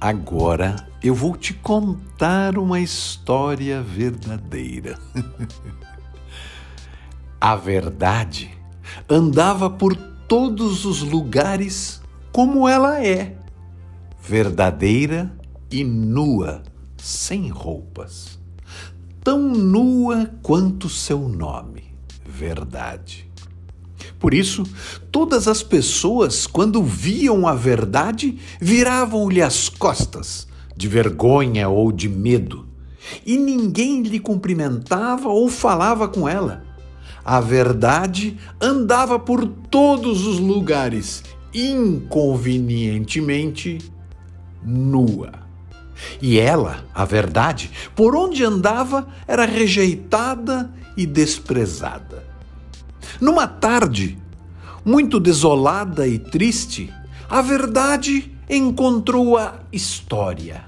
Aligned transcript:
Agora 0.00 0.76
eu 1.02 1.14
vou 1.14 1.36
te 1.36 1.54
contar 1.54 2.58
uma 2.58 2.80
história 2.80 3.80
verdadeira. 3.82 4.98
A 7.40 7.56
verdade 7.56 8.50
andava 9.08 9.70
por 9.70 9.96
todos 9.96 10.84
os 10.84 11.02
lugares 11.02 12.02
como 12.32 12.68
ela 12.68 13.02
é, 13.02 13.36
verdadeira 14.20 15.34
e 15.70 15.82
nua, 15.82 16.62
sem 16.98 17.48
roupas, 17.48 18.38
tão 19.22 19.40
nua 19.40 20.30
quanto 20.42 20.88
seu 20.88 21.28
nome, 21.28 21.84
verdade. 22.26 23.30
Por 24.18 24.32
isso, 24.32 24.64
todas 25.12 25.46
as 25.46 25.62
pessoas, 25.62 26.46
quando 26.46 26.82
viam 26.82 27.46
a 27.46 27.54
verdade, 27.54 28.38
viravam-lhe 28.60 29.42
as 29.42 29.68
costas, 29.68 30.48
de 30.74 30.88
vergonha 30.88 31.68
ou 31.68 31.92
de 31.92 32.08
medo, 32.08 32.66
e 33.24 33.36
ninguém 33.36 34.02
lhe 34.02 34.18
cumprimentava 34.18 35.28
ou 35.28 35.48
falava 35.48 36.08
com 36.08 36.28
ela. 36.28 36.64
A 37.24 37.40
verdade 37.40 38.36
andava 38.60 39.16
por 39.18 39.46
todos 39.46 40.26
os 40.26 40.38
lugares, 40.38 41.22
inconvenientemente 41.52 43.78
nua. 44.62 45.32
E 46.20 46.38
ela, 46.38 46.84
a 46.94 47.04
verdade, 47.04 47.70
por 47.94 48.14
onde 48.14 48.44
andava, 48.44 49.08
era 49.26 49.44
rejeitada 49.44 50.70
e 50.96 51.06
desprezada. 51.06 52.24
Numa 53.20 53.46
tarde, 53.46 54.18
muito 54.84 55.18
desolada 55.18 56.06
e 56.06 56.18
triste, 56.18 56.92
a 57.28 57.42
verdade 57.42 58.32
encontrou 58.48 59.36
a 59.36 59.60
história. 59.72 60.64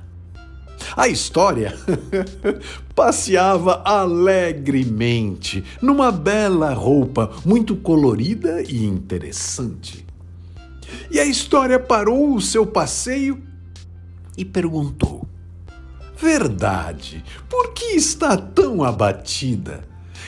A 0.97 1.07
história 1.07 1.77
passeava 2.95 3.83
alegremente 3.85 5.63
numa 5.81 6.11
bela 6.11 6.73
roupa 6.73 7.31
muito 7.45 7.77
colorida 7.77 8.63
e 8.63 8.85
interessante. 8.85 10.05
E 11.11 11.21
a 11.21 11.25
história 11.25 11.79
parou 11.79 12.35
o 12.35 12.41
seu 12.41 12.67
passeio 12.67 13.43
e 14.37 14.45
perguntou: 14.45 15.27
Verdade, 16.17 17.23
por 17.49 17.73
que 17.73 17.97
está 17.97 18.37
tão 18.37 18.83
abatida? 18.83 19.85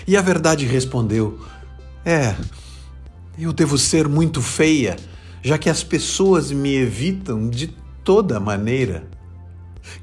E 0.06 0.16
a 0.16 0.20
verdade 0.22 0.66
respondeu: 0.66 1.40
É, 2.04 2.34
eu 3.38 3.52
devo 3.52 3.76
ser 3.76 4.08
muito 4.08 4.40
feia, 4.40 4.96
já 5.42 5.58
que 5.58 5.68
as 5.68 5.82
pessoas 5.82 6.50
me 6.50 6.74
evitam 6.74 7.48
de 7.48 7.68
toda 8.04 8.40
maneira. 8.40 9.08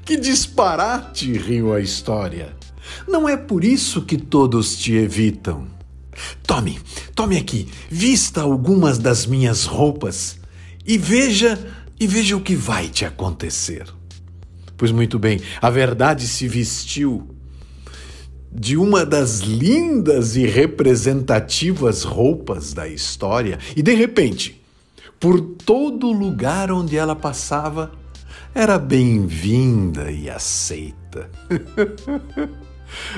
Que 0.04 0.16
disparate! 0.16 1.32
riu 1.32 1.72
a 1.72 1.80
história. 1.80 2.56
Não 3.06 3.28
é 3.28 3.36
por 3.36 3.64
isso 3.64 4.02
que 4.02 4.16
todos 4.16 4.76
te 4.76 4.92
evitam. 4.94 5.66
Tome, 6.42 6.80
tome 7.14 7.36
aqui, 7.36 7.68
vista 7.88 8.40
algumas 8.40 8.98
das 8.98 9.26
minhas 9.26 9.64
roupas 9.64 10.38
e 10.86 10.98
veja, 10.98 11.58
e 12.00 12.06
veja 12.06 12.36
o 12.36 12.40
que 12.40 12.56
vai 12.56 12.88
te 12.88 13.04
acontecer. 13.04 13.86
Pois 14.76 14.90
muito 14.90 15.18
bem, 15.18 15.40
a 15.60 15.70
verdade 15.70 16.26
se 16.26 16.48
vestiu 16.48 17.37
de 18.50 18.76
uma 18.76 19.04
das 19.04 19.40
lindas 19.40 20.36
e 20.36 20.46
representativas 20.46 22.02
roupas 22.02 22.72
da 22.72 22.88
história, 22.88 23.58
e 23.76 23.82
de 23.82 23.94
repente, 23.94 24.60
por 25.20 25.40
todo 25.40 26.12
lugar 26.12 26.70
onde 26.72 26.96
ela 26.96 27.14
passava, 27.14 27.92
era 28.54 28.78
bem-vinda 28.78 30.10
e 30.10 30.30
aceita. 30.30 31.30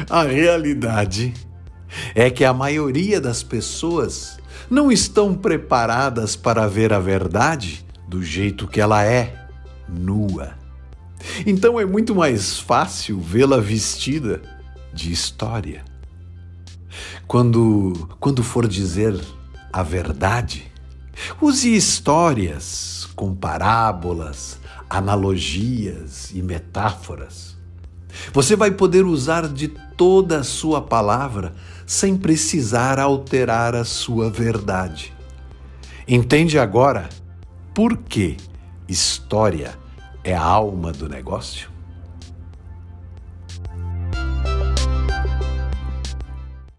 a 0.08 0.22
realidade 0.22 1.32
é 2.14 2.30
que 2.30 2.44
a 2.44 2.52
maioria 2.52 3.20
das 3.20 3.42
pessoas 3.42 4.38
não 4.68 4.90
estão 4.90 5.34
preparadas 5.34 6.36
para 6.36 6.66
ver 6.66 6.92
a 6.92 6.98
verdade 7.00 7.84
do 8.08 8.22
jeito 8.22 8.66
que 8.66 8.80
ela 8.80 9.04
é, 9.04 9.46
nua. 9.88 10.58
Então 11.46 11.78
é 11.78 11.84
muito 11.84 12.14
mais 12.14 12.58
fácil 12.58 13.20
vê-la 13.20 13.58
vestida 13.58 14.59
de 14.92 15.12
história. 15.12 15.84
Quando, 17.26 18.08
quando 18.18 18.42
for 18.42 18.66
dizer 18.66 19.18
a 19.72 19.82
verdade, 19.82 20.70
use 21.40 21.74
histórias 21.74 23.08
com 23.14 23.34
parábolas, 23.34 24.58
analogias 24.88 26.30
e 26.32 26.42
metáforas. 26.42 27.56
Você 28.32 28.56
vai 28.56 28.72
poder 28.72 29.04
usar 29.04 29.48
de 29.48 29.68
toda 29.68 30.40
a 30.40 30.44
sua 30.44 30.82
palavra 30.82 31.54
sem 31.86 32.16
precisar 32.16 32.98
alterar 32.98 33.74
a 33.74 33.84
sua 33.84 34.30
verdade. 34.30 35.12
Entende 36.06 36.58
agora 36.58 37.08
por 37.72 37.96
que 37.96 38.36
história 38.88 39.78
é 40.24 40.34
a 40.34 40.42
alma 40.42 40.92
do 40.92 41.08
negócio? 41.08 41.70